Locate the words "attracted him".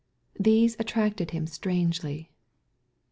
0.79-1.45